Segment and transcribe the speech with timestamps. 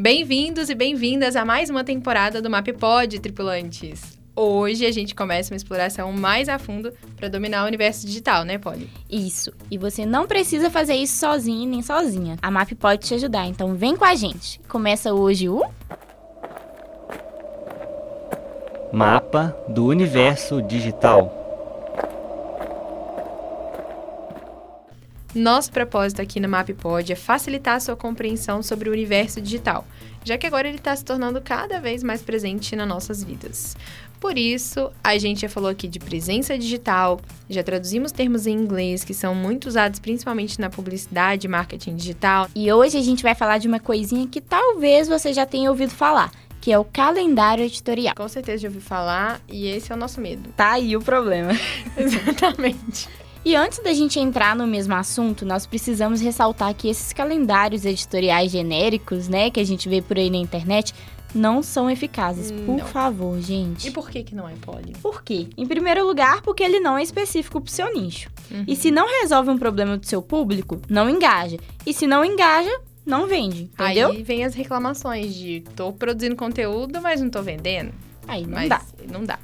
[0.00, 4.18] Bem-vindos e bem-vindas a mais uma temporada do MapPod, tripulantes.
[4.34, 8.56] Hoje a gente começa uma exploração mais a fundo para dominar o universo digital, né,
[8.56, 8.88] Polly?
[9.10, 9.52] Isso.
[9.70, 12.38] E você não precisa fazer isso sozinho nem sozinha.
[12.40, 14.58] A Map pode te ajudar, então vem com a gente.
[14.66, 15.62] Começa hoje o
[18.90, 21.39] Mapa do Universo Digital.
[25.34, 29.86] Nosso propósito aqui no MapPod é facilitar a sua compreensão sobre o universo digital,
[30.24, 33.76] já que agora ele está se tornando cada vez mais presente nas nossas vidas.
[34.18, 39.04] Por isso, a gente já falou aqui de presença digital, já traduzimos termos em inglês
[39.04, 42.48] que são muito usados principalmente na publicidade e marketing digital.
[42.54, 45.92] E hoje a gente vai falar de uma coisinha que talvez você já tenha ouvido
[45.92, 48.14] falar, que é o calendário editorial.
[48.16, 50.50] Com certeza já ouviu falar e esse é o nosso medo.
[50.56, 51.52] Tá aí o problema.
[51.96, 53.08] Exatamente.
[53.44, 58.50] E antes da gente entrar no mesmo assunto, nós precisamos ressaltar que esses calendários editoriais
[58.52, 60.94] genéricos, né, que a gente vê por aí na internet,
[61.34, 62.50] não são eficazes.
[62.50, 62.86] Por Não.
[62.86, 63.88] favor, gente.
[63.88, 64.92] E por que que não é, Polly?
[65.00, 65.46] Por quê?
[65.56, 68.28] Em primeiro lugar, porque ele não é específico pro seu nicho.
[68.50, 68.64] Uhum.
[68.66, 71.56] E se não resolve um problema do seu público, não engaja.
[71.86, 73.70] E se não engaja, não vende.
[73.74, 74.10] Entendeu?
[74.10, 77.92] Aí vem as reclamações de tô produzindo conteúdo, mas não tô vendendo.
[78.26, 78.82] Aí, não mas dá.
[79.10, 79.38] não dá.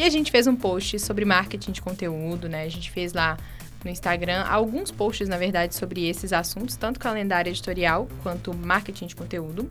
[0.00, 2.62] E a gente fez um post sobre marketing de conteúdo, né?
[2.62, 3.36] A gente fez lá
[3.84, 9.14] no Instagram alguns posts, na verdade, sobre esses assuntos, tanto calendário editorial quanto marketing de
[9.14, 9.70] conteúdo.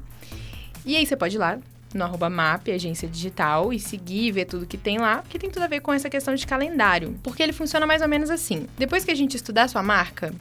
[0.85, 1.57] E aí você pode ir lá
[1.95, 5.63] no arroba MAP, agência digital, e seguir ver tudo que tem lá, que tem tudo
[5.63, 7.19] a ver com essa questão de calendário.
[7.23, 8.67] Porque ele funciona mais ou menos assim.
[8.77, 10.31] Depois que a gente estudar a sua marca,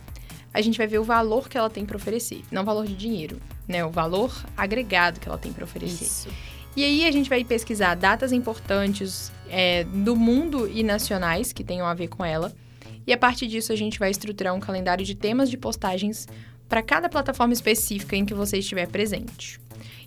[0.52, 2.42] a gente vai ver o valor que ela tem para oferecer.
[2.52, 3.82] Não o valor de dinheiro, né?
[3.86, 6.04] O valor agregado que ela tem para oferecer.
[6.04, 6.28] Isso.
[6.76, 11.86] E aí a gente vai pesquisar datas importantes é, do mundo e nacionais que tenham
[11.86, 12.52] a ver com ela.
[13.06, 16.26] E a partir disso a gente vai estruturar um calendário de temas de postagens
[16.68, 19.58] para cada plataforma específica em que você estiver presente.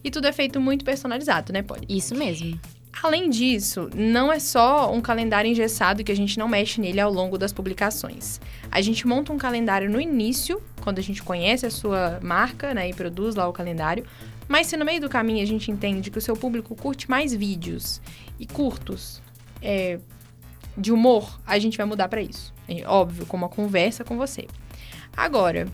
[0.04, 1.86] E tudo é feito muito personalizado, né, Polly?
[1.90, 2.60] Isso mesmo.
[3.02, 7.12] Além disso, não é só um calendário engessado que a gente não mexe nele ao
[7.12, 8.40] longo das publicações.
[8.70, 12.90] A gente monta um calendário no início, quando a gente conhece a sua marca, né,
[12.90, 14.06] e produz lá o calendário.
[14.48, 17.34] Mas se no meio do caminho a gente entende que o seu público curte mais
[17.34, 18.02] vídeos
[18.40, 19.22] e curtos,
[19.62, 20.00] é,
[20.78, 22.54] de humor, a gente vai mudar para isso.
[22.68, 24.48] É óbvio, com uma conversa com você.
[25.16, 25.68] Agora,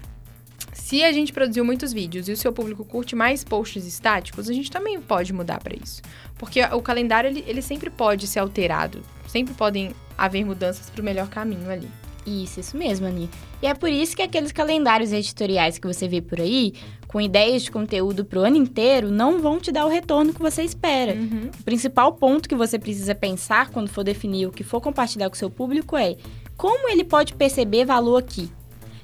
[0.73, 4.53] se a gente produziu muitos vídeos e o seu público curte mais posts estáticos, a
[4.53, 6.01] gente também pode mudar para isso.
[6.37, 9.01] Porque o calendário, ele, ele sempre pode ser alterado.
[9.27, 11.89] Sempre podem haver mudanças para o melhor caminho ali.
[12.27, 13.29] Isso, isso mesmo, Ani.
[13.61, 16.73] E é por isso que aqueles calendários editoriais que você vê por aí,
[17.07, 20.61] com ideias de conteúdo pro ano inteiro, não vão te dar o retorno que você
[20.61, 21.13] espera.
[21.13, 21.49] Uhum.
[21.57, 25.35] O principal ponto que você precisa pensar quando for definir o que for compartilhar com
[25.35, 26.17] seu público é
[26.57, 28.51] como ele pode perceber valor aqui.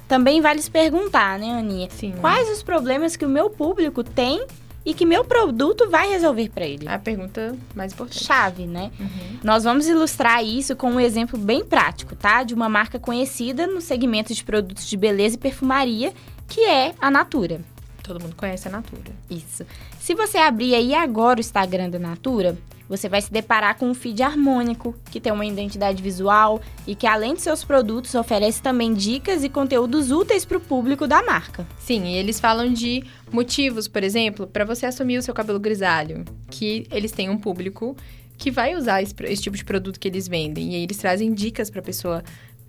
[0.05, 1.87] Também vale se perguntar, né, Aninha?
[1.89, 2.13] Sim.
[2.19, 4.45] Quais os problemas que o meu público tem
[4.85, 6.87] e que meu produto vai resolver para ele?
[6.87, 8.23] A pergunta mais importante.
[8.23, 8.91] Chave, né?
[8.99, 9.39] Uhum.
[9.43, 12.43] Nós vamos ilustrar isso com um exemplo bem prático, tá?
[12.43, 16.13] De uma marca conhecida no segmento de produtos de beleza e perfumaria,
[16.47, 17.61] que é a Natura.
[18.03, 19.13] Todo mundo conhece a Natura.
[19.29, 19.65] Isso.
[19.99, 22.57] Se você abrir aí agora o Instagram da Natura,
[22.87, 27.07] você vai se deparar com um feed harmônico, que tem uma identidade visual e que,
[27.07, 31.67] além de seus produtos, oferece também dicas e conteúdos úteis para o público da marca.
[31.79, 36.23] Sim, e eles falam de motivos, por exemplo, para você assumir o seu cabelo grisalho,
[36.49, 37.95] que eles têm um público
[38.37, 40.73] que vai usar esse, esse tipo de produto que eles vendem.
[40.73, 42.23] E aí eles trazem dicas para a pessoa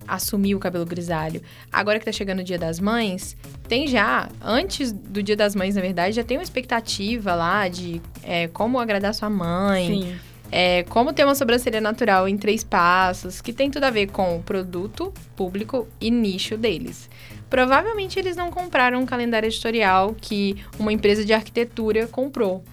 [0.06, 1.40] assumir o cabelo grisalho.
[1.72, 3.36] Agora que tá chegando o Dia das Mães,
[3.68, 8.00] tem já, antes do Dia das Mães, na verdade, já tem uma expectativa lá de
[8.22, 10.16] é, como agradar sua mãe, Sim.
[10.50, 14.36] é, como ter uma sobrancelha natural em três passos, que tem tudo a ver com
[14.36, 17.08] o produto, público e nicho deles.
[17.48, 22.64] Provavelmente eles não compraram um calendário editorial que uma empresa de arquitetura comprou.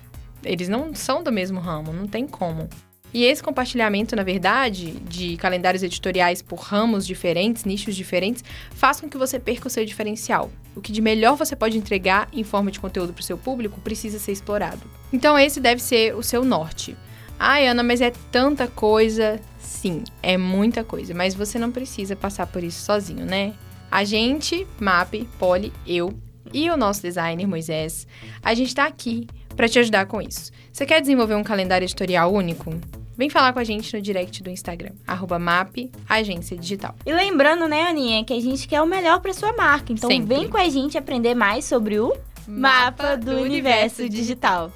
[0.44, 2.68] Eles não são do mesmo ramo, não tem como.
[3.14, 9.10] E esse compartilhamento, na verdade, de calendários editoriais por ramos diferentes, nichos diferentes, faz com
[9.10, 10.50] que você perca o seu diferencial.
[10.76, 13.82] O que de melhor você pode entregar em forma de conteúdo para o seu público
[13.82, 14.82] precisa ser explorado.
[15.12, 16.96] Então, esse deve ser o seu norte.
[17.38, 19.42] Ai, Ana, mas é tanta coisa.
[19.60, 23.54] Sim, é muita coisa, mas você não precisa passar por isso sozinho, né?
[23.90, 26.14] A gente, MAP, Poli, eu
[26.54, 28.08] e o nosso designer Moisés,
[28.42, 30.52] a gente tá aqui para te ajudar com isso.
[30.72, 32.72] Você quer desenvolver um calendário editorial único?
[33.22, 36.96] Vem falar com a gente no direct do Instagram, arroba MAP Agência Digital.
[37.06, 39.94] E lembrando, né, Aninha, que a gente quer o melhor para sua marca.
[39.94, 40.36] Então Sempre.
[40.36, 44.72] vem com a gente aprender mais sobre o Mapa do Universo Digital.